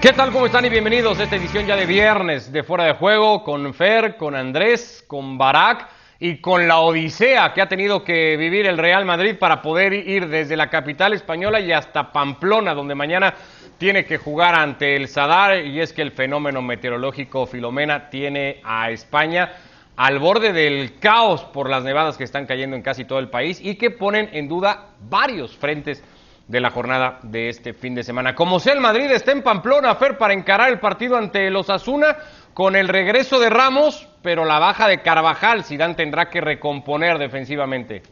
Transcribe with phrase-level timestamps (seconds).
[0.00, 0.30] ¿Qué tal?
[0.30, 0.64] ¿Cómo están?
[0.64, 4.36] Y bienvenidos a esta edición ya de viernes de Fuera de Juego con Fer, con
[4.36, 5.88] Andrés, con Barak
[6.20, 10.28] y con la odisea que ha tenido que vivir el Real Madrid para poder ir
[10.28, 13.34] desde la capital española y hasta Pamplona, donde mañana
[13.76, 18.92] tiene que jugar ante el Sadar y es que el fenómeno meteorológico Filomena tiene a
[18.92, 19.50] España
[19.96, 23.60] al borde del caos por las nevadas que están cayendo en casi todo el país
[23.60, 26.04] y que ponen en duda varios frentes
[26.48, 28.34] de la jornada de este fin de semana.
[28.34, 32.16] Como sea, el Madrid está en Pamplona, Fer, para encarar el partido ante los Asuna
[32.54, 38.02] con el regreso de Ramos, pero la baja de Carvajal, Zidane tendrá que recomponer defensivamente.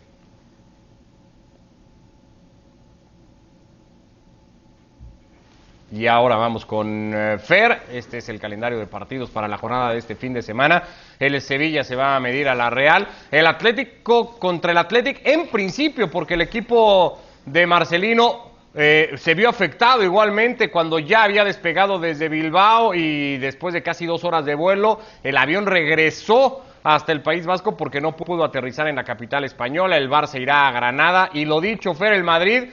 [5.91, 7.83] Y ahora vamos con eh, Fer.
[7.93, 10.83] Este es el calendario de partidos para la jornada de este fin de semana.
[11.19, 13.07] El Sevilla se va a medir a la Real.
[13.31, 19.49] El Atlético contra el Atlético en principio, porque el equipo de Marcelino eh, se vio
[19.49, 24.55] afectado igualmente cuando ya había despegado desde Bilbao y después de casi dos horas de
[24.55, 29.45] vuelo, el avión regresó hasta el País Vasco porque no pudo aterrizar en la capital
[29.45, 29.97] española.
[29.97, 32.65] El Barça irá a Granada y lo dicho, Fer, el Madrid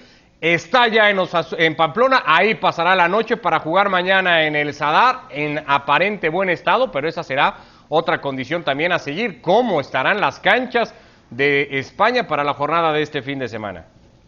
[0.41, 1.19] está ya en,
[1.57, 2.23] en Pamplona.
[2.25, 7.07] Ahí pasará la noche para jugar mañana en el Sadar en aparente buen estado, pero
[7.07, 7.55] esa será
[7.87, 9.41] otra condición también a seguir.
[9.41, 10.93] ¿Cómo estarán las canchas
[11.29, 13.85] de España para la jornada de este fin de semana?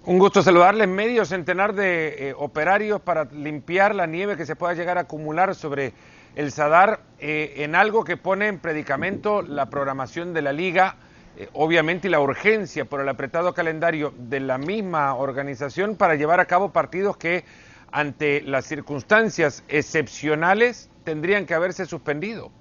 [0.07, 0.87] Un gusto saludarles.
[0.87, 5.55] Medio centenar de eh, operarios para limpiar la nieve que se pueda llegar a acumular
[5.55, 5.93] sobre
[6.35, 10.97] el Sadar eh, en algo que pone en predicamento la programación de la liga,
[11.37, 16.39] eh, obviamente y la urgencia por el apretado calendario de la misma organización para llevar
[16.39, 17.43] a cabo partidos que
[17.91, 22.51] ante las circunstancias excepcionales tendrían que haberse suspendido.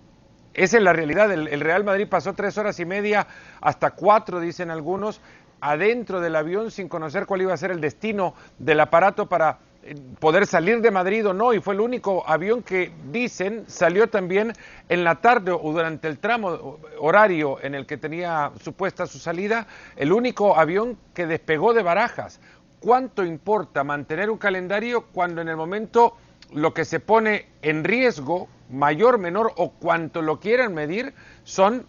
[0.54, 1.32] Esa es la realidad.
[1.32, 3.26] el Real Madrid pasó tres horas y media
[3.60, 5.20] hasta cuatro, dicen algunos,
[5.60, 9.94] adentro del avión sin conocer cuál iba a ser el destino del aparato para eh,
[10.18, 14.52] poder salir de Madrid o no, y fue el único avión que dicen salió también
[14.88, 19.66] en la tarde o durante el tramo horario en el que tenía supuesta su salida,
[19.96, 22.40] el único avión que despegó de barajas.
[22.80, 26.16] ¿Cuánto importa mantener un calendario cuando en el momento
[26.52, 31.14] lo que se pone en riesgo, mayor, menor o cuanto lo quieran medir,
[31.44, 31.86] son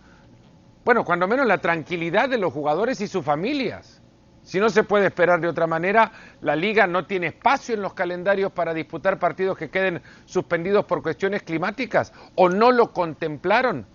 [0.86, 4.04] bueno, cuando menos la tranquilidad de los jugadores y sus familias.
[4.44, 7.96] Si no se puede esperar de otra manera, la liga no tiene espacio en los
[7.96, 13.88] calendarios para disputar partidos que queden suspendidos por cuestiones climáticas o no lo contemplaron.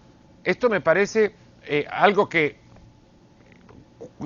[0.43, 2.59] Esto me parece eh, algo que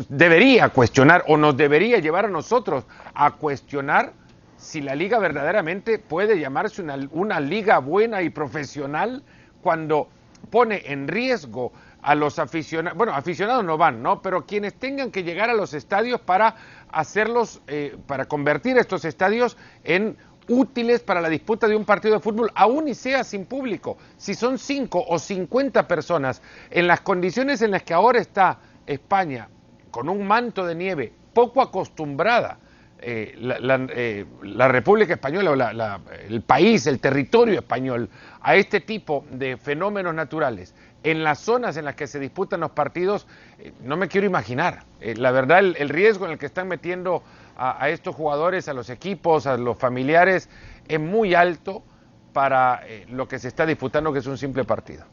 [0.08, 4.14] debería cuestionar o nos debería llevar a nosotros a cuestionar
[4.56, 9.22] si la liga verdaderamente puede llamarse una, una liga buena y profesional
[9.60, 10.08] cuando
[10.50, 11.72] pone en riesgo
[12.04, 14.20] a los aficionados, bueno, aficionados no van, ¿no?
[14.20, 16.54] Pero quienes tengan que llegar a los estadios para
[16.92, 20.16] hacerlos, eh, para convertir estos estadios en
[20.46, 23.96] útiles para la disputa de un partido de fútbol, aún y sea sin público.
[24.18, 29.48] Si son cinco o cincuenta personas, en las condiciones en las que ahora está España,
[29.90, 32.58] con un manto de nieve poco acostumbrada,
[33.00, 38.08] eh, eh, la, República Española o el país, el territorio español,
[38.40, 42.72] a este tipo de fenómenos naturales, en las zonas en las que se disputan los
[42.72, 43.26] partidos,
[43.58, 44.84] eh, no me quiero imaginar.
[45.00, 47.22] Eh, la verdad, el, riesgo en el que están metiendo
[47.56, 50.48] a, estos jugadores, a los equipos, a los familiares,
[50.88, 51.84] es muy alto
[52.32, 55.04] para eh, lo que se está disputando, que es un simple partido.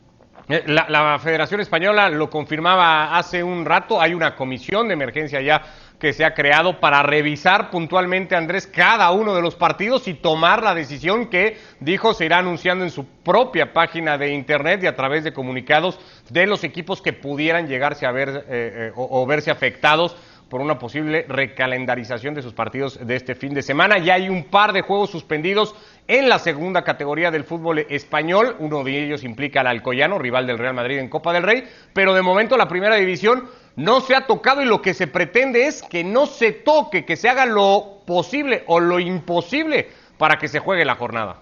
[0.47, 5.61] La, la, Federación Española lo confirmaba hace un rato, hay una comisión de emergencia ya
[6.01, 10.63] que se ha creado para revisar puntualmente, Andrés, cada uno de los partidos y tomar
[10.63, 14.95] la decisión que dijo se irá anunciando en su propia página de internet y a
[14.95, 15.99] través de comunicados
[16.31, 20.17] de los equipos que pudieran llegarse a ver eh, eh, o, verse afectados
[20.49, 23.99] por una posible recalendarización de sus partidos de este fin de semana.
[23.99, 25.75] Ya hay un par de juegos suspendidos
[26.07, 28.55] en la segunda categoría del fútbol español.
[28.57, 31.63] Uno de ellos implica al Alcoyano, rival del Real Madrid en Copa del Rey.
[31.93, 35.67] Pero de momento la primera división no se ha tocado y lo que se pretende
[35.67, 40.47] es que no se toque, que se haga lo posible o lo imposible para que
[40.47, 41.37] se juegue la jornada.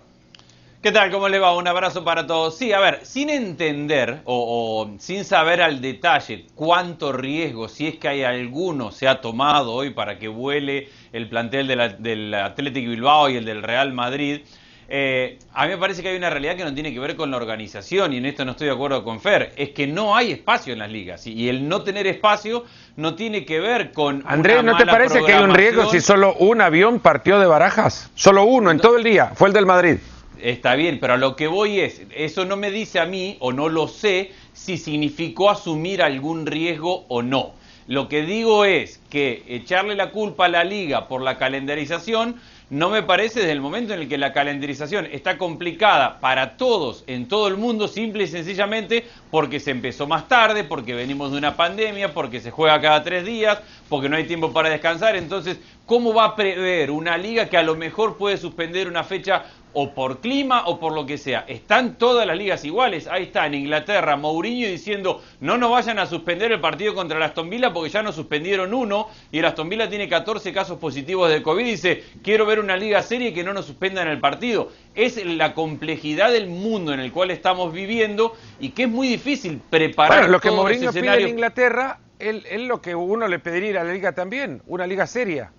[0.81, 1.11] ¿Qué tal?
[1.11, 1.57] ¿Cómo le va?
[1.57, 2.57] Un abrazo para todos.
[2.57, 8.07] Sí, a ver, sin entender o, sin saber al detalle cuánto riesgo, si es que
[8.07, 13.35] hay alguno, se ha tomado hoy para que vuele el plantel del Atlético Bilbao y
[13.35, 14.39] el del Real Madrid,
[14.89, 17.29] eh, a mí me parece que hay una realidad que no tiene que ver con
[17.29, 20.31] la organización, y en esto no estoy de acuerdo con Fer, es que no hay
[20.31, 22.65] espacio en las ligas, y el no tener espacio
[22.95, 24.23] no tiene que ver con...
[24.25, 28.09] Andrés, ¿no te parece que hay un riesgo si solo un avión partió de barajas?
[28.15, 29.97] Solo uno en todo el día, fue el del Madrid.
[30.41, 33.51] Está bien, pero a lo que voy es, eso no me dice a mí, o
[33.51, 37.53] no lo sé, si significó asumir algún riesgo o no.
[37.87, 42.35] Lo que digo es que echarle la culpa a la liga por la calendarización
[42.69, 47.03] no me parece desde el momento en el que la calendarización está complicada para todos
[47.07, 51.39] en todo el mundo, simple y sencillamente porque se empezó más tarde, porque venimos de
[51.39, 55.15] una pandemia, porque se juega cada tres días, porque no hay tiempo para descansar.
[55.15, 59.45] Entonces, ¿cómo va a prever una liga que a lo mejor puede suspender una fecha
[59.73, 61.45] o por clima o por lo que sea.
[61.47, 63.07] Están todas las ligas iguales.
[63.07, 67.23] Ahí está en Inglaterra Mourinho diciendo no nos vayan a suspender el partido contra el
[67.23, 71.29] Aston Villa porque ya nos suspendieron uno y el Aston Villa tiene 14 casos positivos
[71.29, 71.65] de COVID.
[71.65, 74.71] Dice quiero ver una liga seria y que no nos suspendan el partido.
[74.95, 79.61] Es la complejidad del mundo en el cual estamos viviendo y que es muy difícil
[79.69, 80.19] preparar.
[80.19, 83.93] Bueno, lo que Mourinho pide en Inglaterra es lo que uno le pediría a la
[83.93, 85.51] liga también, una liga seria.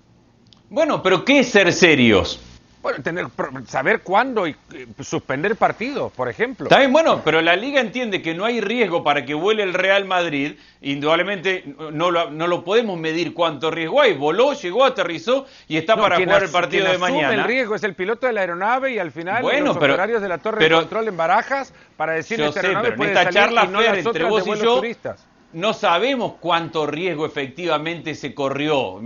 [0.69, 2.41] Bueno, pero ¿qué es ser serios?
[2.83, 3.27] Bueno, tener,
[3.67, 4.57] saber cuándo y
[5.01, 6.65] suspender partidos, por ejemplo.
[6.65, 9.75] Está bien, bueno, pero la liga entiende que no hay riesgo para que vuele el
[9.75, 10.55] Real Madrid.
[10.81, 14.15] Indudablemente no lo, no lo podemos medir cuánto riesgo hay.
[14.15, 17.35] Voló, llegó, aterrizó y está para jugar el partido de mañana.
[17.35, 20.23] El riesgo es el piloto de la aeronave y al final bueno, los pero, operarios
[20.23, 23.69] de la torre de control en Barajas para decirle esta aeronave puede esta charla y
[23.69, 29.01] no entre vos y yo, turistas no sabemos cuánto riesgo efectivamente se corrió.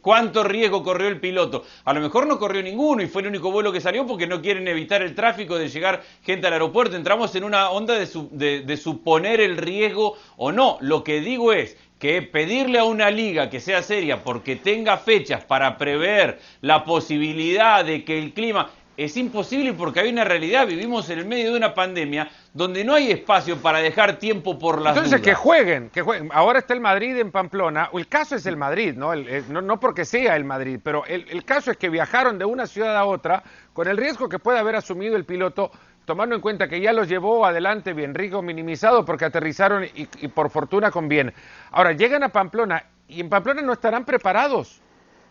[0.00, 1.64] ¿Cuánto riesgo corrió el piloto?
[1.84, 4.42] A lo mejor no corrió ninguno y fue el único vuelo que salió porque no
[4.42, 6.96] quieren evitar el tráfico de llegar gente al aeropuerto.
[6.96, 10.78] Entramos en una onda de, de suponer el riesgo o no.
[10.80, 15.44] Lo que digo es que pedirle a una liga que sea seria porque tenga fechas
[15.44, 21.10] para prever la posibilidad de que el clima es imposible porque hay una realidad, vivimos
[21.10, 24.96] en el medio de una pandemia donde no hay espacio para dejar tiempo por las
[24.96, 26.30] Entonces que jueguen, que jueguen.
[26.32, 29.14] Ahora está el Madrid en Pamplona, el caso es el Madrid, no,
[29.60, 33.04] no, porque sea el Madrid, pero el, caso es que viajaron de una ciudad a
[33.04, 33.42] otra
[33.72, 35.72] con el riesgo que puede haber asumido el piloto,
[36.04, 40.28] tomando en cuenta que ya los llevó adelante bien rico, minimizado porque aterrizaron y, y
[40.28, 41.32] por fortuna con bien.
[41.72, 44.80] Ahora llegan a Pamplona y en Pamplona no estarán preparados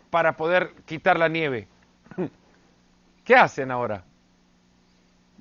[0.10, 1.68] para poder quitar la nieve.
[3.24, 4.04] ¿Qué hacen ahora?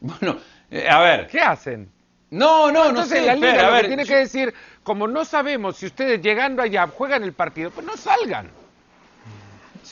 [0.00, 0.38] Bueno,
[0.70, 1.26] eh, a ver.
[1.28, 1.90] ¿Qué hacen?
[2.30, 3.22] No, no, no sé.
[3.22, 7.22] La liga lo que tiene que decir, como no sabemos si ustedes llegando allá juegan
[7.22, 8.50] el partido, pues no salgan.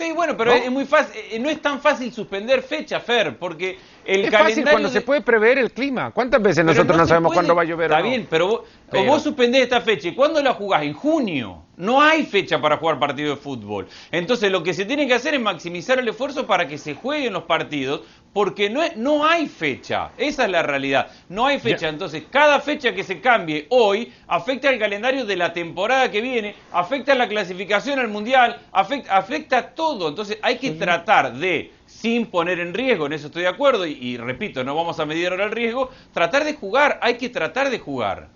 [0.01, 3.79] Sí, bueno, pero es muy fácil, eh, no es tan fácil suspender fecha, Fer, porque
[4.07, 6.11] el es calendario fácil cuando se puede prever el clima.
[6.11, 7.91] ¿Cuántas veces nosotros no, sabemos cuándo va a llover?
[7.91, 8.63] Está bien, pero vos,
[9.07, 10.09] vos suspendés esta fecha.
[10.09, 10.85] ¿Y cuándo la jugás?
[10.85, 11.65] En junio.
[11.77, 13.89] No hay fecha para jugar partido de fútbol.
[14.11, 17.33] Entonces lo que se tiene que hacer es maximizar el esfuerzo para que se jueguen
[17.33, 20.11] los partidos, porque no, no hay fecha.
[20.17, 21.09] Esa es la realidad.
[21.29, 21.89] No hay fecha.
[21.89, 26.55] Entonces cada fecha que se cambie hoy afecta al calendario de la temporada que viene,
[26.73, 30.09] afecta a la clasificación al mundial, afecta, afecta todo.
[30.09, 33.93] Entonces hay que tratar de sin poner en riesgo, en eso estoy de acuerdo, y,
[33.93, 37.69] y repito, no vamos a medir ahora el riesgo, tratar de jugar, hay que tratar
[37.69, 38.29] de jugar.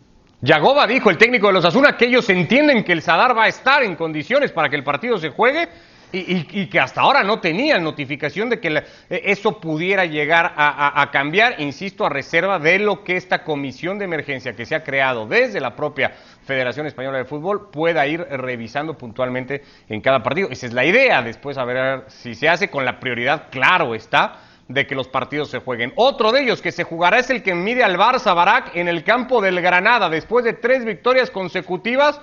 [0.42, 3.48] Yagoba dijo, el técnico de los Asuna, que ellos entienden que el Sadar va a
[3.48, 5.68] estar en condiciones para que el partido se juegue
[6.14, 8.84] y, que hasta ahora no tenían notificación de que e,
[9.24, 14.54] eso pudiera llegar a, cambiar, insisto, a reserva de lo que esta comisión de emergencia
[14.54, 16.12] que se ha creado desde la propia
[16.44, 20.48] Federación Española de Fútbol pueda ir revisando puntualmente en cada partido.
[20.50, 24.40] Esa es la idea, después a ver si se hace con la prioridad, claro está,
[24.68, 25.92] de que los partidos se jueguen.
[25.96, 29.04] Otro de ellos que se jugará es el que mide al Barça Barak en el
[29.04, 32.20] campo del Granada después de tres victorias consecutivas.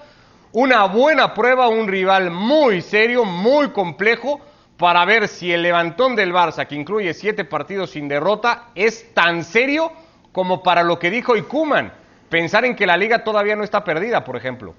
[0.54, 4.42] Una buena prueba, un rival muy serio, muy complejo
[4.76, 9.46] para ver si el levantón del Barça, que incluye siete partidos sin derrota, es tan
[9.46, 9.94] serio
[10.34, 11.94] como para lo que dijo Ikuman,
[12.30, 14.74] pensar en que la liga todavía no está perdida, por ejemplo.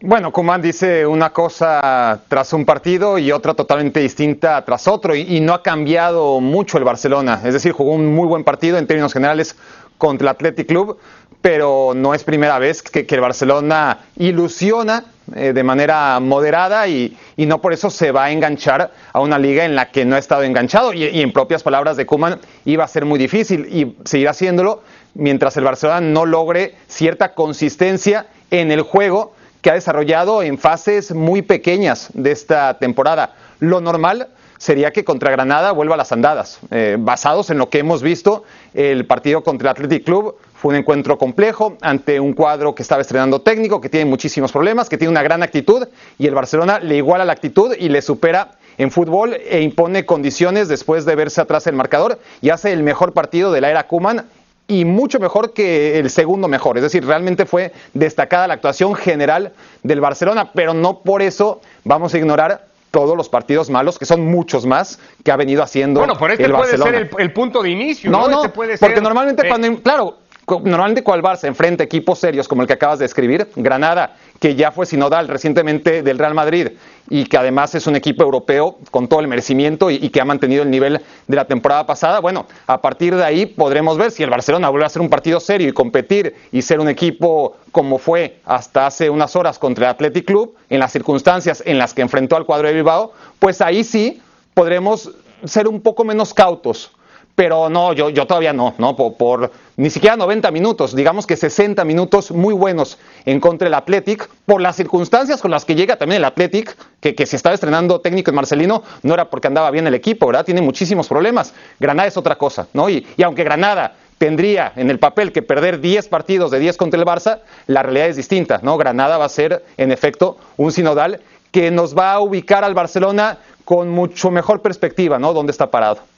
[0.00, 5.40] Bueno, Kuman dice una cosa tras un partido y otra totalmente distinta tras otro, y,
[5.40, 7.40] no ha cambiado mucho el Barcelona.
[7.44, 9.56] Es decir, jugó un muy buen partido en términos generales
[9.98, 10.98] contra el Athletic Club,
[11.42, 17.60] pero no es primera vez que, el Barcelona ilusiona eh, de manera moderada y, no
[17.60, 20.44] por eso se va a enganchar a una liga en la que no ha estado
[20.44, 20.92] enganchado.
[20.94, 24.82] Y, y en propias palabras de Kuman, iba a ser muy difícil y seguirá haciéndolo
[25.14, 31.12] mientras el Barcelona no logre cierta consistencia en el juego que ha desarrollado en fases
[31.12, 33.34] muy pequeñas de esta temporada.
[33.58, 34.28] Lo normal
[34.62, 36.60] sería que contra Granada vuelva a las andadas.
[36.70, 40.76] Eh, basados en lo que hemos visto, el partido contra el Athletic Club fue un
[40.76, 45.10] encuentro complejo ante un cuadro que estaba estrenando técnico, que tiene muchísimos problemas, que tiene
[45.10, 49.34] una gran actitud y el Barcelona le iguala la actitud y le supera en fútbol
[49.34, 53.62] e impone condiciones después de verse atrás el marcador y hace el mejor partido de
[53.62, 54.26] la era Kuman
[54.68, 56.76] y mucho mejor que el segundo mejor.
[56.76, 62.14] Es decir, realmente fue destacada la actuación general del Barcelona, pero no por eso vamos
[62.14, 66.16] a ignorar todos los partidos malos, que son muchos más, que ha venido haciendo bueno,
[66.16, 68.10] por este puede ser el, punto de inicio.
[68.10, 72.48] No, no, este puede porque normalmente cuando, claro, Normalmente cuando el Barça enfrenta equipos serios
[72.48, 76.70] como el que acabas de escribir, Granada, que ya fue sinodal recientemente del Real Madrid
[77.08, 80.64] y que además es un equipo europeo con todo el merecimiento y, que ha mantenido
[80.64, 84.30] el nivel de la temporada pasada, bueno, a partir de ahí podremos ver si el
[84.30, 88.40] Barcelona vuelve a ser un partido serio y competir y ser un equipo como fue
[88.44, 92.34] hasta hace unas horas contra el Athletic Club, en las circunstancias en las que enfrentó
[92.34, 94.20] al cuadro de Bilbao, pues ahí sí
[94.54, 95.12] podremos
[95.44, 96.90] ser un poco menos cautos
[97.34, 101.84] pero no, yo, yo todavía no, no por, ni siquiera 90 minutos, digamos que 60
[101.84, 106.18] minutos muy buenos en contra del Athletic, por las circunstancias con las que llega también
[106.18, 109.86] el Athletic, que, que se estaba estrenando técnico en Marcelino, no era porque andaba bien
[109.86, 110.44] el equipo, ¿verdad?
[110.44, 111.54] Tiene muchísimos problemas.
[111.80, 112.90] Granada es otra cosa, ¿no?
[112.90, 117.00] Y, y aunque Granada tendría en el papel que perder 10 partidos de 10 contra
[117.00, 118.76] el Barça, la realidad es distinta, ¿no?
[118.76, 121.20] Granada va a ser, en efecto, un sinodal
[121.50, 125.32] que nos va a ubicar al Barcelona con mucho mejor perspectiva, ¿no?
[125.32, 126.11] ¿Dónde está parado?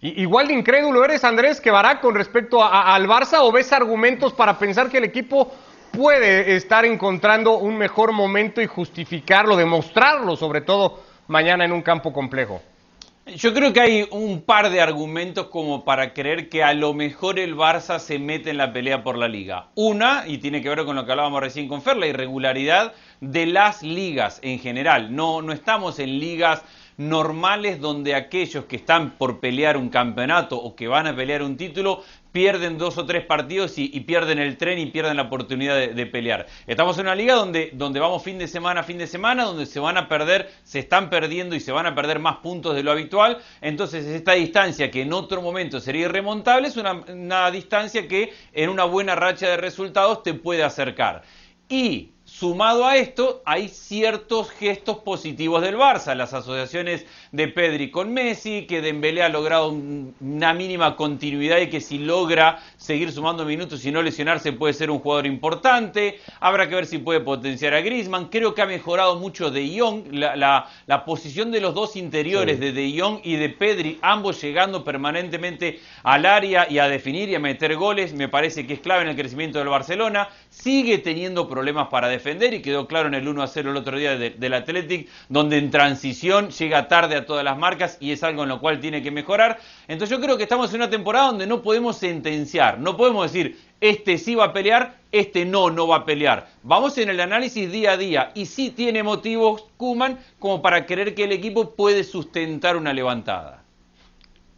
[0.00, 1.72] Igual de incrédulo eres, Andrés, que
[2.02, 5.52] con respecto al Barça o ves argumentos para pensar que el equipo
[5.90, 12.12] puede estar encontrando un mejor momento y justificarlo, demostrarlo, sobre todo mañana en un campo
[12.12, 12.60] complejo.
[13.34, 17.40] Yo creo que hay un par de argumentos como para creer que a lo mejor
[17.40, 19.66] el Barça se mete en la pelea por la liga.
[19.74, 23.46] Una, y tiene que ver con lo que hablábamos recién con Fer, la irregularidad de
[23.46, 25.12] las ligas en general.
[25.16, 26.62] No, no estamos en ligas
[26.96, 31.56] normales donde aquellos que están por pelear un campeonato o que van a pelear un
[31.56, 36.06] título pierden dos o tres partidos y, pierden el tren y pierden la oportunidad de,
[36.06, 36.46] pelear.
[36.66, 39.64] Estamos en una liga donde, donde vamos fin de semana a fin de semana, donde
[39.64, 42.82] se van a perder, se están perdiendo y se van a perder más puntos de
[42.82, 43.38] lo habitual.
[43.62, 48.68] Entonces esta distancia que en otro momento sería irremontable es una, una distancia que en
[48.68, 51.22] una buena racha de resultados te puede acercar.
[51.70, 58.12] Y Sumado a esto, hay ciertos gestos positivos del Barça, las asociaciones de Pedri con
[58.12, 63.82] Messi, que Dembélé ha logrado una mínima continuidad y que si logra seguir sumando minutos
[63.86, 66.20] y no lesionarse puede ser un jugador importante.
[66.38, 68.28] Habrá que ver si puede potenciar a Griezmann.
[68.28, 70.68] Creo que ha mejorado mucho De Jong, la,
[71.06, 76.26] posición de los dos interiores de De Jong y de Pedri, ambos llegando permanentemente al
[76.26, 79.16] área y a definir y a meter goles, me parece que es clave en el
[79.16, 80.28] crecimiento del Barcelona.
[80.50, 83.96] Sigue teniendo problemas para defender y quedó claro en el 1 a 0 el otro
[83.96, 88.42] día del Athletic, donde en transición llega tarde a todas las marcas y es algo
[88.42, 89.60] en lo cual tiene que mejorar.
[89.86, 93.56] Entonces yo creo que estamos en una temporada donde no podemos sentenciar, no podemos decir
[93.80, 96.48] este sí va a pelear, este no, no va a pelear.
[96.62, 101.14] Vamos en el análisis día a día y sí tiene motivos Kuman como para creer
[101.14, 103.65] que el equipo puede sustentar una levantada.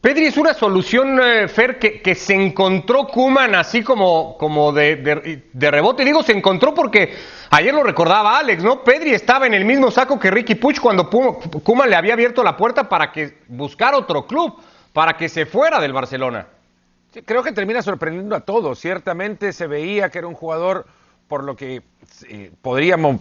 [0.00, 5.70] Pedri es una solución, eh, Fer, que, se encontró Kuman así como, como de, de,
[5.72, 6.04] rebote.
[6.04, 7.14] Digo, se encontró porque
[7.50, 8.84] ayer lo recordaba Alex, ¿no?
[8.84, 12.56] Pedri estaba en el mismo saco que Ricky Puch cuando Kuman le había abierto la
[12.56, 14.54] puerta para que buscara otro club,
[14.92, 16.46] para que se fuera del Barcelona.
[17.24, 18.78] creo que termina sorprendiendo a todos.
[18.78, 20.86] Ciertamente se veía que era un jugador
[21.26, 21.82] por lo que
[22.28, 23.16] eh, podríamos,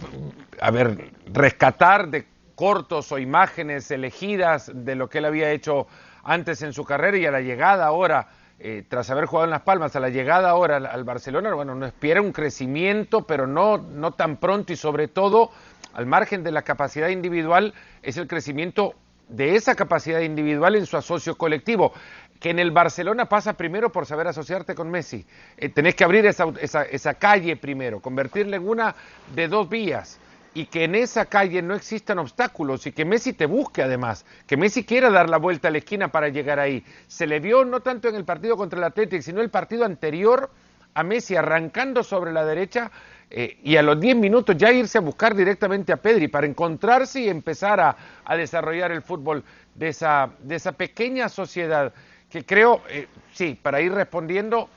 [0.60, 5.88] a ver, rescatar de cortos o imágenes elegidas de lo que él había hecho
[6.22, 9.62] antes en su carrera y a la llegada ahora, eh, tras haber jugado en Las
[9.62, 14.12] Palmas, a la llegada ahora al, Barcelona, bueno, no espera un crecimiento, pero no, no
[14.12, 15.50] tan pronto y sobre todo,
[15.94, 18.94] al margen de la capacidad individual, es el crecimiento
[19.28, 21.92] de esa capacidad individual en su asocio colectivo
[22.40, 25.26] que en el Barcelona pasa primero por saber asociarte con Messi.
[25.56, 28.94] Eh, tenés que abrir esa, esa, esa, calle primero, convertirla en una
[29.34, 30.20] de dos vías
[30.54, 34.56] y que en esa calle no existan obstáculos y que Messi te busque además, que
[34.56, 36.84] Messi quiera dar la vuelta a la esquina para llegar ahí.
[37.06, 40.50] Se le vio no tanto en el partido contra el Atlético, sino el partido anterior
[40.94, 42.90] a Messi arrancando sobre la derecha
[43.30, 47.20] eh, y a los 10 minutos ya irse a buscar directamente a Pedri para encontrarse
[47.20, 50.30] y empezar a, desarrollar el fútbol de esa,
[50.76, 51.92] pequeña sociedad
[52.30, 54.68] que creo, eh, sí, para ir respondiendo,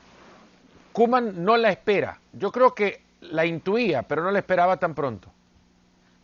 [0.92, 2.18] Kuman no la espera.
[2.32, 5.30] Yo creo que la intuía, pero no la esperaba tan pronto.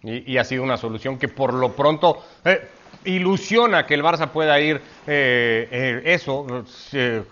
[0.03, 2.69] Y, ha sido una solución que por lo pronto eh,
[3.05, 4.77] ilusiona que el Barça pueda ir
[5.07, 6.47] eh, eh, eso,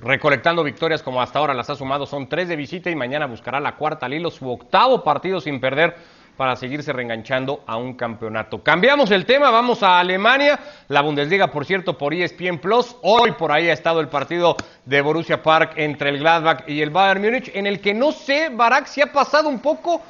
[0.03, 2.07] recolectando victorias como hasta ahora las ha sumado.
[2.07, 5.95] Son tres de visita y mañana buscará la cuarta Lilo, su octavo partido sin perder
[6.37, 8.63] para seguirse reenganchando a un campeonato.
[8.63, 10.59] Cambiamos el tema, vamos a Alemania,
[10.89, 12.97] la Bundesliga, por cierto, por ESPN Plus.
[13.03, 16.91] Hoy por ahí ha estado el partido de Borussia Park entre el Gladbach y el
[16.91, 20.03] Bayern Múnich, en el que no sé, Barak, si ha pasado un poco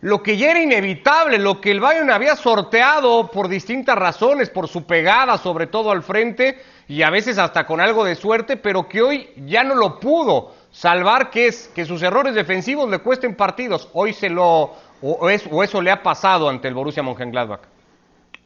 [0.00, 4.68] lo que ya era inevitable, lo que el Bayern había sorteado por distintas razones, por
[4.68, 8.88] su pegada sobre todo al frente y a veces hasta con algo de suerte, pero
[8.88, 13.34] que hoy ya no lo pudo salvar, que es que sus errores defensivos le cuesten
[13.34, 13.88] partidos.
[13.92, 17.62] Hoy se lo, o, eso le ha pasado ante el Borussia Mönchengladbach.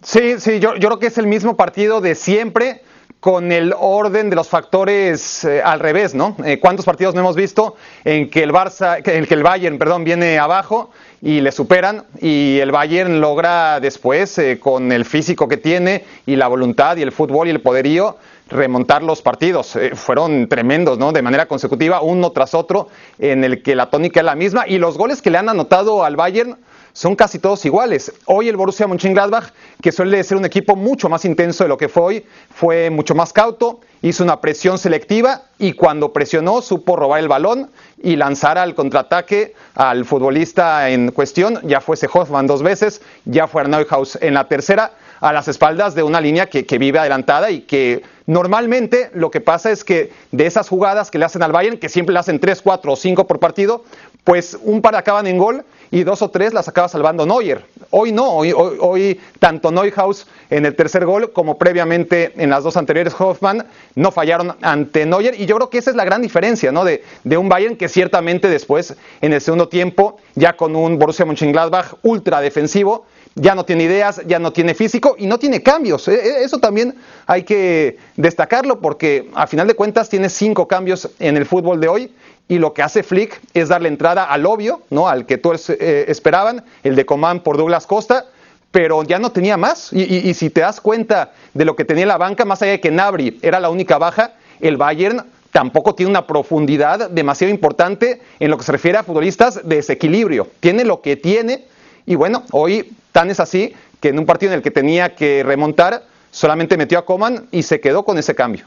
[0.01, 2.83] Sí, sí, yo, yo creo que es el mismo partido de siempre
[3.21, 6.35] con el orden de los factores eh, al revés, ¿no?
[6.45, 10.03] Eh, ¿Cuántos partidos no hemos visto en que el Barça, en que el Bayern, perdón,
[10.03, 10.91] viene abajo
[11.23, 16.35] y le superan y el Bayern logra después, eh, con el físico que tiene y
[16.35, 18.17] la voluntad y el fútbol y el poderío,
[18.49, 19.79] remontar los partidos.
[19.95, 21.13] fueron tremendos, ¿no?
[21.13, 22.89] De manera consecutiva, uno tras otro,
[23.21, 26.05] en el que la tónica es la misma y los goles que le han anotado
[26.05, 26.59] al Bayern
[26.93, 28.13] son casi todos iguales.
[28.27, 31.89] Hoy el Borussia Mönchengladbach, que suele ser un equipo mucho más intenso de lo que
[31.89, 37.21] fue hoy, fue mucho más cauto, hizo una presión selectiva y cuando presionó supo robar
[37.21, 37.71] el balón
[38.03, 43.65] y lanzar al contraataque al futbolista en cuestión, ya fuese Hoffman dos veces, ya fue
[43.65, 47.61] Neuhaus en la tercera, a las espaldas de una línea que, que, vive adelantada y
[47.61, 51.79] que normalmente lo que pasa es que de esas jugadas que le hacen al Bayern,
[51.79, 53.85] que siempre le hacen 3, 4 o 5 por partido,
[54.25, 57.65] pues un par acaban en gol y dos o tres las acaba salvando Neuer.
[57.91, 62.79] Hoy no, hoy, hoy, tanto Neuhaus en el tercer gol como previamente en las dos
[62.79, 66.73] anteriores Hoffman no fallaron ante Neuer y yo creo que esa es la gran diferencia
[66.73, 66.85] ¿no?
[66.85, 71.27] de, de un Bayern que ciertamente después en el segundo tiempo ya con un Borussia
[71.27, 76.07] Mönchengladbach ultra defensivo ya no tiene ideas, ya no tiene físico y no tiene cambios.
[76.09, 76.95] E, e, eso también
[77.27, 81.89] hay que destacarlo porque a final de cuentas tiene cinco cambios en el fútbol de
[81.89, 82.13] hoy
[82.49, 85.09] y lo que hace Flick es darle entrada al obvio, ¿no?
[85.09, 88.27] al que todos eh, esperaban, el de Coman por Douglas Costa,
[88.71, 89.93] pero ya no tenía más.
[89.93, 92.91] Y, si te das cuenta de lo que tenía la banca, más allá de que
[92.91, 98.57] Nabri era la única baja, el Bayern tampoco tiene una profundidad demasiado importante en lo
[98.57, 100.49] que se refiere a futbolistas de desequilibrio.
[100.61, 101.67] Tiene lo que tiene
[102.07, 105.43] y bueno, hoy tan es así que en un partido en el que tenía que
[105.45, 108.67] remontar, solamente metió a Coman y se quedó con ese cambio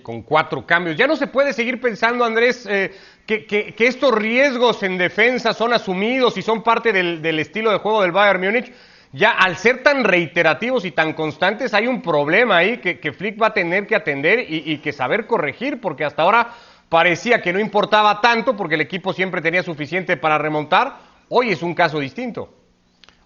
[0.00, 0.96] con cuatro cambios.
[0.96, 2.94] Ya no se puede seguir pensando, Andrés, eh,
[3.26, 8.12] que, estos riesgos en defensa son asumidos y son parte del, estilo de juego del
[8.12, 8.72] Bayern Múnich.
[9.12, 13.48] Ya al ser tan reiterativos y tan constantes, hay un problema ahí que, Flick va
[13.48, 16.54] a tener que atender y que saber corregir, porque hasta ahora
[16.88, 20.96] parecía que no importaba tanto porque el equipo siempre tenía suficiente para remontar.
[21.28, 22.61] Hoy es un caso distinto.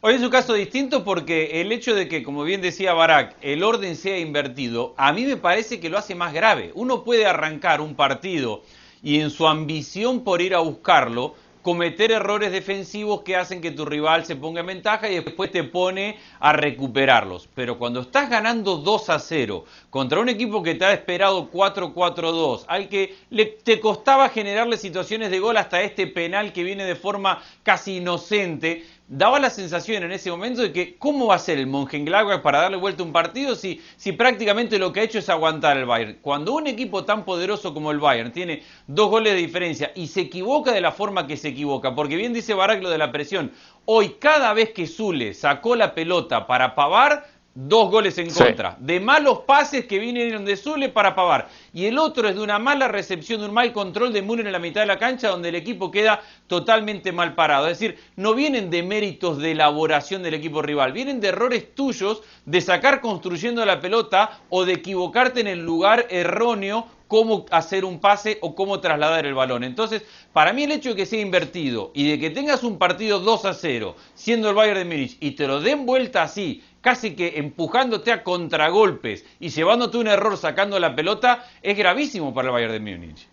[0.08, 3.64] Hoy es un caso distinto porque el hecho de que, como bien decía Barak, el
[3.64, 6.70] orden sea invertido, a mí me parece que lo hace más grave.
[6.76, 8.62] Uno puede arrancar un partido
[9.02, 11.34] y en su ambición por ir a buscarlo,
[11.66, 15.64] cometer errores defensivos que hacen que tu rival se ponga en ventaja y después te
[15.64, 17.48] pone a recuperarlos.
[17.56, 22.66] Pero cuando estás ganando 2 a 0 contra un equipo que te ha esperado 4-4-2,
[22.68, 26.94] al que le, te costaba generarle situaciones de gol hasta este penal que viene de
[26.94, 31.58] forma casi inocente, daba la sensación en ese momento de que cómo va a ser
[31.58, 35.18] el Mönchengladbach para darle vuelta a un partido si, si prácticamente lo que ha hecho
[35.18, 36.18] es aguantar el Bayern.
[36.20, 40.22] Cuando un equipo tan poderoso como el Bayern tiene dos goles de diferencia y se
[40.22, 43.52] equivoca de la forma que se equivoca, porque bien dice Barak lo de la presión,
[43.84, 48.76] hoy cada vez que Zule sacó la pelota para pavar, dos goles en contra.
[48.78, 51.48] De malos pases que vinieron de Zule para Pavar.
[51.72, 54.52] Y el otro es de una mala recepción, de un mal control de Müller en
[54.52, 57.66] la mitad de la cancha, donde el equipo queda totalmente mal parado.
[57.66, 62.22] Es decir, no vienen de méritos de elaboración del equipo rival, vienen de errores tuyos
[62.44, 68.00] de sacar construyendo la pelota o de equivocarte en el lugar erróneo cómo hacer un
[68.00, 69.64] pase o cómo trasladar el balón.
[69.64, 73.20] Entonces, para mí el hecho de que sea invertido y de que tengas un partido
[73.20, 77.14] 2 a 0, siendo el Bayern de Múnich, y te lo den vuelta así, casi
[77.14, 82.52] que empujándote a contragolpes y llevándote un error sacando la pelota, es gravísimo para el
[82.52, 83.28] Bayern de Múnich.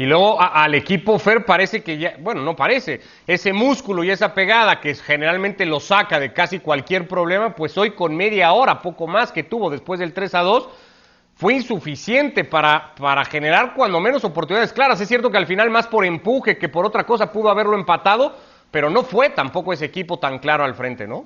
[0.00, 4.32] Y luego al equipo Fer parece que ya, bueno, no parece, ese músculo y esa
[4.32, 9.06] pegada que generalmente lo saca de casi cualquier problema, pues hoy con media hora, poco
[9.06, 10.68] más que tuvo después del 3 a 2,
[11.40, 15.00] fue insuficiente para, para generar cuando menos oportunidades claras.
[15.00, 18.36] Es cierto que al final más por empuje que por otra cosa pudo haberlo empatado,
[18.70, 21.24] pero no fue tampoco ese equipo tan claro al frente, ¿no?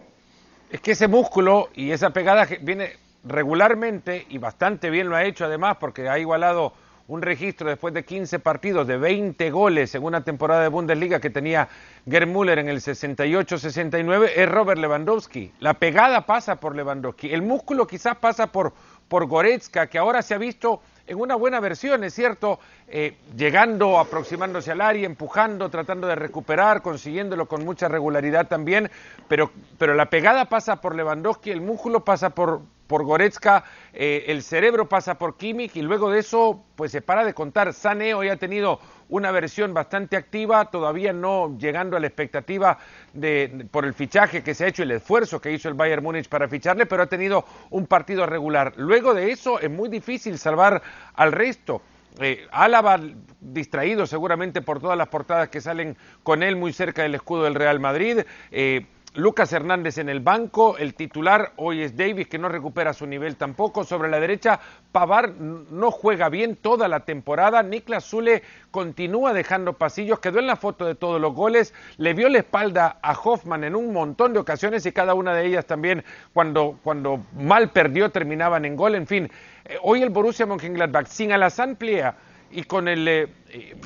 [0.71, 2.93] Es que ese músculo y esa pegada viene
[3.25, 6.75] regularmente y bastante bien lo ha hecho además porque ha igualado
[7.07, 11.29] un registro después de 15 partidos de 20 goles en una temporada de Bundesliga que
[11.29, 11.69] tenía
[12.09, 15.53] Gerd Müller en el 68-69 es Robert Lewandowski.
[15.61, 17.31] La pegada pasa por Lewandowski.
[17.31, 18.73] El músculo quizás pasa por,
[19.09, 23.99] por Goretzka, que ahora se ha visto en una buena versión, es cierto, eh, llegando,
[23.99, 28.91] aproximándose al área, empujando, tratando de recuperar, consiguiéndolo con mucha regularidad también,
[29.29, 34.43] pero, pero la pegada pasa por Lewandowski, el músculo pasa por, por Goretzka, eh, el
[34.43, 37.73] cerebro pasa por Kimmich y luego de eso pues se para de contar.
[37.73, 42.79] Sané hoy ha tenido una versión bastante activa, todavía no llegando a la expectativa
[43.13, 46.29] de, por el fichaje que se ha hecho, el esfuerzo que hizo el Bayern Múnich
[46.29, 48.73] para ficharle, pero ha tenido un partido regular.
[48.77, 50.83] Luego de eso es muy difícil salvar
[51.15, 51.83] al resto.
[52.21, 53.01] Eh, Álava
[53.41, 57.57] distraído seguramente por todas las portadas que salen con él muy cerca del escudo del
[57.57, 58.21] Real Madrid.
[58.53, 58.87] Eh,
[59.17, 63.37] Lucas Hernández en el banco, el titular hoy es Davis que no recupera su nivel
[63.37, 63.85] tampoco.
[63.85, 64.59] Sobre la derecha,
[64.91, 67.63] Pavar no juega bien toda la temporada.
[67.63, 72.29] Niklas Zule continúa dejando pasillos, quedó en la foto de todos los goles, le vio
[72.29, 76.03] la espalda a Hoffman en un montón de ocasiones y cada una de ellas también
[76.33, 78.97] cuando, cuando mal perdió terminaban en gol.
[78.97, 79.31] En fin,
[79.65, 82.17] eh, hoy el Borussia Mönchengladbach sin Alassane Plea
[82.51, 83.77] y con el eh, eh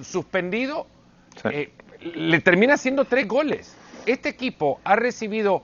[0.00, 0.86] suspendido,
[1.44, 3.76] eh, le termina haciendo tres goles.
[4.06, 5.62] Este equipo ha recibido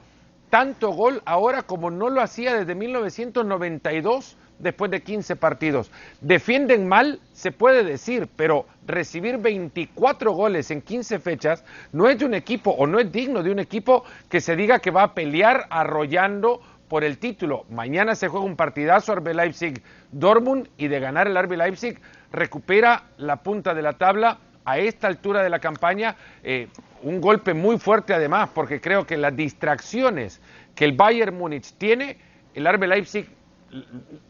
[0.51, 5.91] tanto gol ahora como no lo hacía desde 1992 después de 15 partidos.
[6.21, 12.25] Defienden mal, se puede decir, pero recibir 24 goles en 15 fechas no es de
[12.25, 15.15] un equipo o no es digno de un equipo que se diga que va a
[15.15, 17.65] pelear arrollando por el título.
[17.71, 22.01] Mañana se juega un partidazo RB Leipzig Dortmund y de ganar el RB Leipzig
[22.33, 26.17] recupera la punta de la tabla a esta altura de la campaña.
[26.43, 26.69] Eh,
[27.03, 30.41] un golpe muy fuerte además, porque creo que las distracciones
[30.75, 32.17] que el Bayern Múnich tiene,
[32.55, 33.29] el RB Leipzig,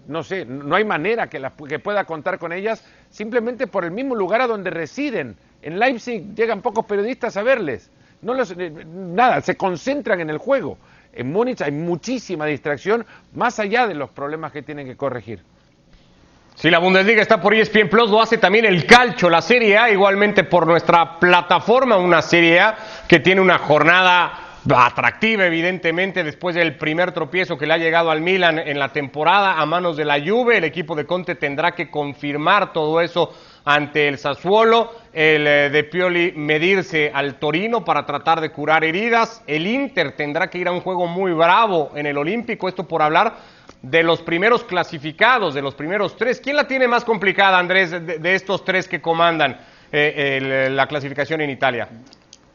[0.07, 4.15] no sé, no hay manera que, que pueda contar con ellas, simplemente por el mismo
[4.15, 5.37] lugar a donde residen.
[5.63, 7.91] En Leipzig llegan pocos periodistas a verles.
[8.21, 10.79] No los, eh, nada, se concentran en el juego.
[11.13, 15.41] En Múnich hay muchísima distracción, más allá de los problemas que tienen que corregir.
[16.55, 19.91] Si la Bundesliga está por ESPN Plus, lo hace también el Calcio, la Serie A,
[19.91, 22.77] igualmente por nuestra plataforma, una Serie A
[23.09, 28.21] que tiene una jornada atractiva, evidentemente, después del primer tropiezo que le ha llegado al
[28.21, 30.59] Milan en la temporada a manos de la Juve.
[30.59, 33.35] El equipo de Conte tendrá que confirmar todo eso
[33.65, 39.43] ante el Sassuolo, el eh, de Pioli medirse al Torino para tratar de curar heridas.
[39.47, 43.03] El Inter tendrá que ir a un juego muy bravo en el Olímpico, esto por
[43.03, 43.35] hablar
[43.81, 46.41] de los primeros clasificados, de los primeros tres.
[46.41, 49.59] ¿Quién la tiene más complicada, Andrés, de, estos tres que comandan
[49.91, 51.89] eh, la clasificación en Italia?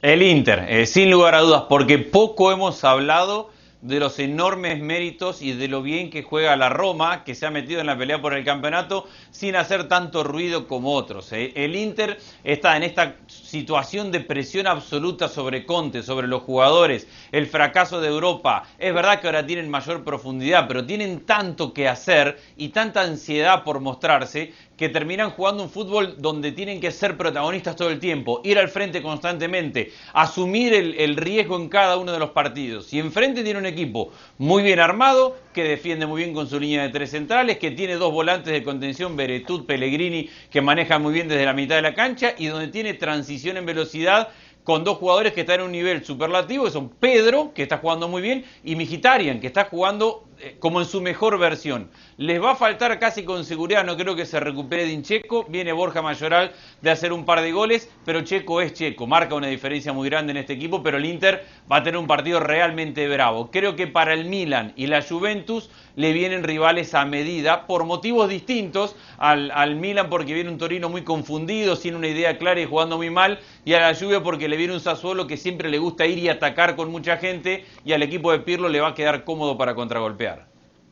[0.02, 3.50] El Inter, eh, sin lugar a dudas, porque poco hemos hablado
[3.82, 7.52] de los enormes méritos y de lo bien que juega la Roma, que se ha
[7.52, 11.32] metido en la pelea por el campeonato sin hacer tanto ruido como otros.
[11.32, 11.52] ¿eh?
[11.56, 17.46] El Inter está en esta situación de presión absoluta sobre Conte, sobre los jugadores, el
[17.46, 18.64] fracaso de Europa.
[18.80, 23.64] Es verdad que ahora tienen mayor profundidad, pero tienen tanto que hacer y tanta ansiedad
[23.64, 28.42] por mostrarse que terminan jugando un fútbol donde tienen que ser protagonistas todo el tiempo,
[28.44, 32.94] ir al frente constantemente, asumir el, riesgo en cada uno de los partidos.
[32.94, 36.84] Y enfrente tiene un equipo muy bien armado, que defiende muy bien con su línea
[36.84, 41.28] de tres centrales, que tiene dos volantes de contención, Beretut, Pellegrini, que maneja muy bien
[41.28, 44.30] desde la mitad de la cancha y donde tiene transición en velocidad
[44.68, 48.10] con dos jugadores que están en un nivel superlativo, que son Pedro, que está jugando
[48.10, 51.90] muy bien, y Migitarian, que está jugando eh, como en su mejor versión.
[52.18, 55.46] Les va a faltar casi con seguridad, no creo que se recupere Dincheco.
[55.46, 56.52] Viene Borja Mayoral
[56.82, 59.08] de hacer un par de goles, pero Checo es Checo.
[59.08, 62.06] Marca una diferencia muy grande en este equipo, pero el Inter va a tener un
[62.06, 63.50] partido realmente bravo.
[63.50, 68.30] Creo que para el Milan y la Juventus le vienen rivales a medida por motivos
[68.30, 72.66] distintos al, al Milan porque viene un Torino muy confundido, sin una idea clara y
[72.66, 75.78] jugando muy mal, y a la Juve porque le viene un Sassuolo que siempre le
[75.78, 78.94] gusta ir y atacar con mucha gente y al equipo de Pirlo le va a
[78.94, 80.48] quedar cómodo para contragolpear.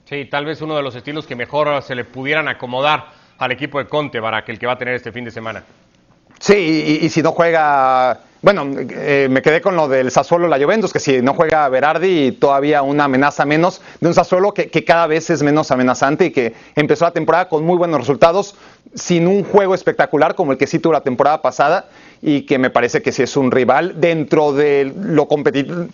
[0.06, 3.80] Sí, tal vez uno de los estilos que mejor se le pudieran acomodar al equipo
[3.80, 5.64] de Conte para que el que va a tener este fin de semana.
[6.40, 10.92] Sí, y, si no juega, bueno, eh, me quedé con lo del Sassuolo la Juventus,
[10.92, 15.08] que si no juega Berardi, todavía una amenaza menos de un Sassuolo que, que, cada
[15.08, 18.56] vez es menos amenazante y que empezó la temporada con muy buenos resultados,
[18.94, 21.88] sin un juego espectacular como el que sí tuvo la temporada pasada
[22.22, 25.28] y que me parece que sí es un rival dentro de lo,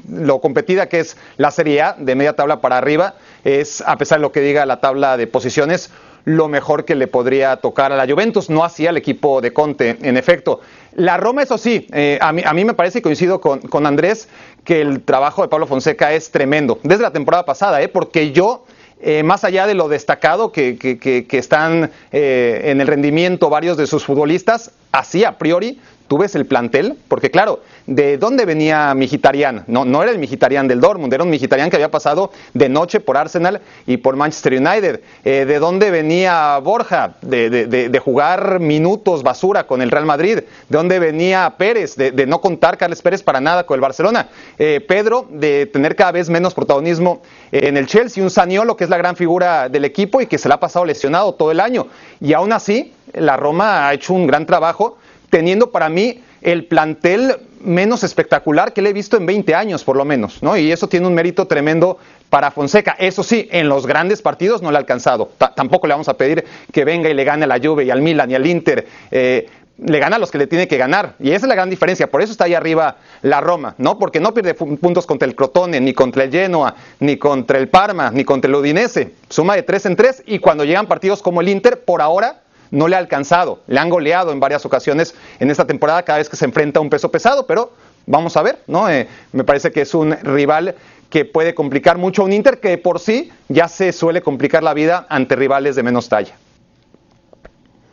[0.09, 4.19] lo competida que es la Serie A, de media tabla para arriba, es, a pesar
[4.19, 5.91] de lo que diga la tabla de posiciones,
[6.25, 9.97] lo mejor que le podría tocar a la Juventus, no hacía el equipo de Conte,
[10.01, 10.61] en efecto.
[10.95, 13.85] La Roma, eso sí, eh, a, mí, a, mí, me parece, y coincido con, con,
[13.85, 14.27] Andrés,
[14.63, 17.87] que el trabajo de Pablo Fonseca es tremendo, desde la temporada pasada, ¿eh?
[17.87, 18.65] porque yo...
[19.03, 23.75] Eh, más allá de lo destacado que, que, que, están eh, en el rendimiento varios
[23.75, 25.79] de sus futbolistas, así a priori
[26.11, 29.63] tú ves el plantel, porque claro, ¿de dónde venía Mijitarian?
[29.67, 32.99] No, no era el Mijitarian del Dortmund, era un Mijitarian que había pasado de noche
[32.99, 34.99] por Arsenal y por Manchester United.
[35.23, 37.13] Eh, ¿De dónde venía Borja?
[37.21, 40.39] De, jugar minutos basura con el Real Madrid.
[40.67, 41.95] ¿De dónde venía Pérez?
[41.95, 44.27] De, no contar Carles Pérez para nada con el Barcelona.
[44.59, 47.21] Eh, Pedro, de tener cada vez menos protagonismo
[47.53, 48.21] en el Chelsea.
[48.21, 50.83] Un Saniolo, que es la gran figura del equipo y que se le ha pasado
[50.83, 51.87] lesionado todo el año.
[52.19, 54.97] Y aún así, la Roma ha hecho un gran trabajo
[55.31, 59.95] teniendo para mí el plantel menos espectacular que le he visto en 20 años, por
[59.95, 60.57] lo menos, ¿no?
[60.57, 61.97] Y eso tiene un mérito tremendo
[62.29, 62.95] para Fonseca.
[62.99, 65.31] Eso sí, en los grandes partidos no le ha alcanzado.
[65.55, 68.01] tampoco le vamos a pedir que venga y le gane a la Juve y al
[68.01, 68.87] Milan y al Inter.
[69.11, 69.47] Eh,
[69.83, 71.15] le gana a los que le tiene que ganar.
[71.19, 72.09] Y esa es la gran diferencia.
[72.09, 73.97] Por eso está ahí arriba la Roma, ¿no?
[73.97, 78.11] Porque no pierde puntos contra el Crotone, ni contra el Genoa, ni contra el Parma,
[78.11, 79.13] ni contra el Udinese.
[79.29, 82.41] Suma de tres en tres y cuando llegan partidos como el Inter, por ahora
[82.71, 83.61] no le ha alcanzado.
[83.67, 86.81] Le han goleado en varias ocasiones en esta temporada cada vez que se enfrenta a
[86.81, 87.71] un peso pesado, pero
[88.05, 88.89] vamos a ver, ¿no?
[88.89, 90.75] Eh, me parece que es un rival
[91.09, 94.73] que puede complicar mucho a un Inter que por sí ya se suele complicar la
[94.73, 96.33] vida ante rivales de menos talla.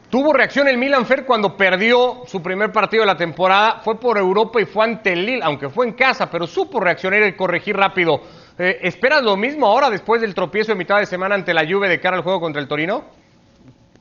[0.08, 3.80] Tuvo reacción el Milan Fer cuando perdió su primer partido de la temporada.
[3.84, 7.24] Fue por Europa y fue ante el Lille, aunque fue en casa, pero supo reaccionar
[7.24, 8.22] y corregir rápido.
[8.58, 11.90] Eh, ¿Esperas lo mismo ahora después del tropiezo de mitad de semana ante la Juve
[11.90, 13.04] de cara al juego contra el Torino?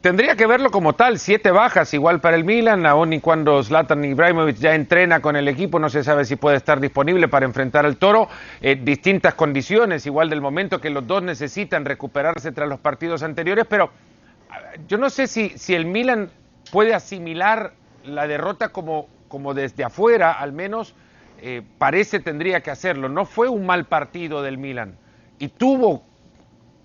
[0.02, 4.06] Tendría que verlo como tal, siete bajas igual para el Milan, aún y cuando Zlatan
[4.06, 7.86] Ibrahimovic ya entrena con el equipo, no se sabe si puede estar disponible para enfrentar
[7.86, 8.30] al Toro,
[8.62, 13.66] eh, distintas condiciones, igual del momento que los dos necesitan recuperarse tras los partidos anteriores,
[13.68, 13.90] pero
[14.88, 16.30] yo no sé si, si el Milan
[16.72, 17.74] puede asimilar
[18.06, 20.94] la derrota como, como desde afuera, al menos
[21.42, 23.10] eh, parece tendría que hacerlo.
[23.10, 24.96] No fue un mal partido del Milan
[25.40, 26.04] y tuvo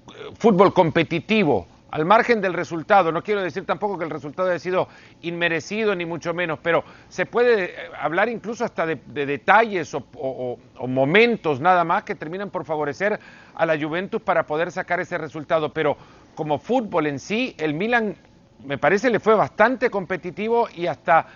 [0.08, 1.66] eh, fútbol competitivo.
[1.92, 4.88] Al margen del resultado, no quiero decir tampoco que el resultado haya sido
[5.20, 11.60] inmerecido ni mucho menos, pero se puede eh, hablar incluso hasta de, detalles o, momentos
[11.60, 13.20] nada más que terminan por favorecer
[13.54, 15.74] a la Juventus para poder sacar ese resultado.
[15.74, 15.98] Pero
[16.34, 18.16] como fútbol en sí, el Milan
[18.64, 21.26] me parece le fue bastante competitivo y hasta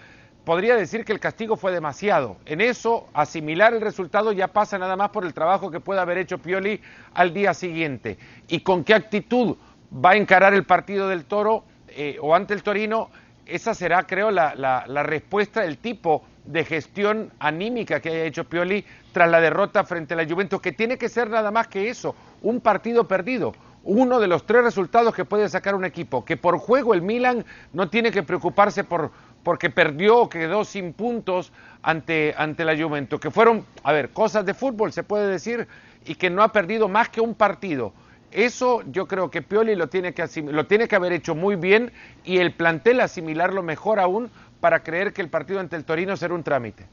[0.46, 2.38] podría decir que el castigo fue demasiado.
[2.46, 6.16] En eso, asimilar el resultado ya pasa nada más por el trabajo que puede haber
[6.16, 6.80] hecho Pioli
[7.12, 8.16] al día siguiente.
[8.48, 9.56] Y con qué actitud
[9.92, 13.10] va a encarar el partido del Toro eh, o ante el Torino,
[13.46, 18.84] esa será, creo, la, la respuesta, el tipo de gestión anímica que haya hecho Pioli
[19.12, 22.14] tras la derrota frente a la Juventus, que tiene que ser nada más que eso,
[22.42, 23.52] un partido perdido
[23.86, 27.44] uno de los tres resultados que puede sacar un equipo, que por juego el Milan
[27.72, 29.12] no tiene que preocuparse por
[29.44, 34.44] porque perdió o quedó sin puntos ante, ante la Juventus, que fueron, a ver, cosas
[34.44, 35.68] de fútbol se puede decir,
[36.04, 37.92] y que no ha perdido más que un partido.
[38.32, 41.92] Eso yo creo que Pioli lo tiene que, lo tiene que haber hecho muy bien
[42.24, 46.34] y el plantel asimilarlo mejor aún para creer que el partido ante el Torino será
[46.34, 46.86] un trámite.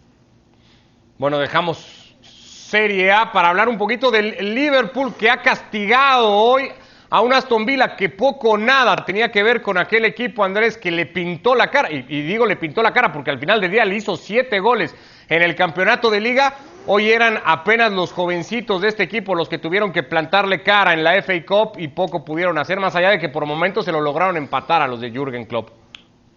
[1.17, 6.71] Bueno, dejamos Serie A para hablar un poquito del Liverpool que ha castigado hoy
[7.13, 10.79] a un Aston Villa que poco o nada tenía que ver con aquel equipo, Andrés,
[10.79, 13.69] que le pintó la cara, y, digo le pintó la cara porque al final del
[13.69, 14.95] día le hizo siete goles
[15.29, 16.55] en el campeonato de liga.
[16.85, 21.03] Hoy eran apenas los jovencitos de este equipo los que tuvieron que plantarle cara en
[21.03, 24.01] la FA Cup y poco pudieron hacer, más allá de que por momentos se lo
[24.01, 25.69] lograron empatar a los de Jürgen Klopp.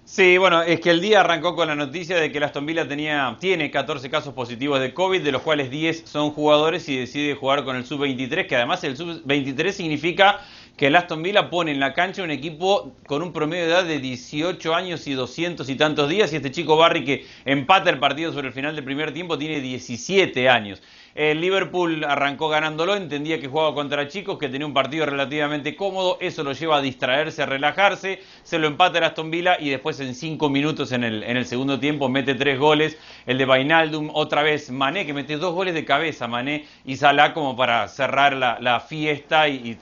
[0.05, 2.87] Sí, bueno, es que el día arrancó con la noticia de que el Aston Villa
[2.87, 7.35] tenía, tiene 14 casos positivos de COVID, de los cuales 10 son jugadores y decide
[7.35, 10.43] jugar con el sub-23, que además el sub-23 significa
[10.77, 13.85] que el Aston Villa pone en la cancha un equipo con un promedio de edad
[13.85, 17.99] de 18 años y 200 y tantos días y este chico Barry que empata el
[17.99, 20.83] partido sobre el final del primer tiempo tiene 17 años.
[21.17, 26.19] El Liverpool arrancó ganándolo, entendía que jugaba contra chicos, que tenía un partido relativamente cómodo,
[26.21, 29.99] eso lo lleva a distraerse, a relajarse, se lo empata el Aston Villa y después
[30.01, 34.71] en cinco minutos en el, segundo tiempo mete tres goles, el de Vainaldum, otra vez
[34.71, 39.49] Mané, que mete dos goles de cabeza, Mané y Salah como para cerrar la, fiesta
[39.49, 39.79] y,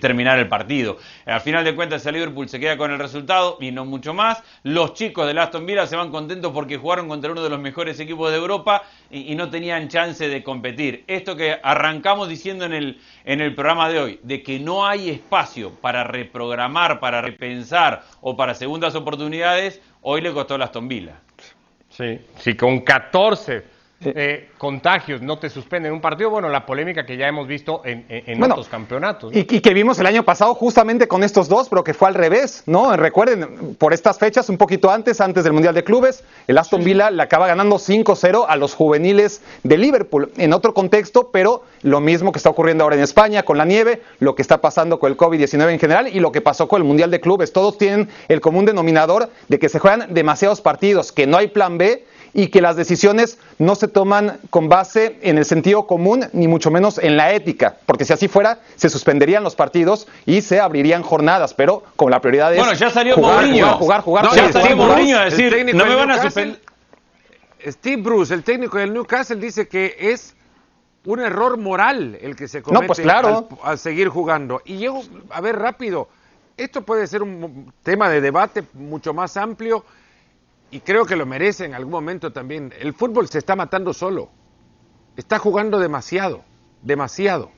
[0.00, 0.98] terminar el partido.
[1.26, 4.44] Al final de cuentas el Liverpool se queda con el resultado y no mucho más,
[4.62, 7.98] los chicos del Aston Villa se van contentos porque jugaron contra uno de los mejores
[7.98, 10.67] equipos de Europa y no tenían chance de competir
[11.06, 15.10] esto que arrancamos diciendo en el, en el programa de hoy, de que no hay
[15.10, 21.20] espacio para reprogramar, para repensar o para segundas oportunidades, hoy le costó la Aston Villa.
[21.90, 27.16] Sí, sí, con 14 eh, contagios no te suspenden un partido, bueno, la polémica que
[27.16, 29.34] ya hemos visto en, otros campeonatos.
[29.34, 32.62] Y, que vimos el año pasado justamente con estos dos, pero que fue al revés,
[32.66, 32.96] ¿no?
[32.96, 37.10] Recuerden, por estas fechas, un poquito antes, antes del Mundial de Clubes, el Aston Villa
[37.10, 42.30] le acaba ganando 5-0 a los juveniles de Liverpool, en otro contexto, pero lo mismo
[42.30, 45.18] que está ocurriendo ahora en España con la nieve, lo que está pasando con el
[45.18, 47.52] COVID-19 en general y lo que pasó con el Mundial de Clubes.
[47.52, 51.78] Todos tienen el común denominador de que se juegan demasiados partidos, que no hay plan
[51.78, 52.04] B
[52.38, 56.70] y que las decisiones no se toman con base en el sentido común ni mucho
[56.70, 61.02] menos en la ética, porque si así fuera se suspenderían los partidos y se abrirían
[61.02, 63.44] jornadas, pero como la prioridad es bueno, ya salió jugar,
[63.76, 66.60] jugar, jugar, no, ya salió Mourinho a decir, no me van a suspender.
[67.66, 70.36] Steve Bruce, el técnico del Newcastle, dice que es
[71.06, 73.48] un error moral el que se comete pues claro.
[73.64, 74.62] al, seguir jugando.
[74.64, 76.08] Y llego, a ver, rápido,
[76.56, 79.84] esto puede ser un tema de debate mucho más amplio
[80.70, 82.72] y creo que lo merece en algún momento también.
[82.78, 84.30] El fútbol se está matando solo.
[85.16, 86.44] Está jugando demasiado,
[86.82, 87.50] demasiado.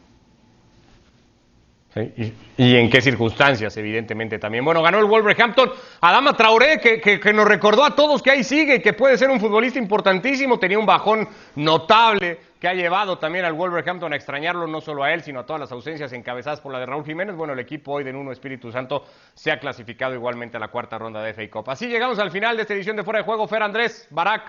[1.97, 4.65] Y, y, en qué circunstancias, evidentemente también.
[4.65, 5.73] Bueno, ganó el Wolverhampton.
[6.01, 9.29] Adama Traoré, que, que, que, nos recordó a todos que ahí sigue que puede ser
[9.29, 10.59] un futbolista importantísimo.
[10.59, 15.13] Tenía un bajón notable que ha llevado también al Wolverhampton a extrañarlo, no solo a
[15.13, 17.35] él, sino a todas las ausencias encabezadas por la de Raúl Jiménez.
[17.35, 20.97] Bueno, el equipo hoy de Nuno Espíritu Santo se ha clasificado igualmente a la cuarta
[20.97, 21.71] ronda de FA Cup.
[21.71, 23.49] Así llegamos al final de esta edición de Fuera de Juego.
[23.49, 24.43] Fer Andrés, Barak,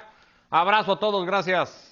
[0.51, 1.90] abrazo a todos, gracias.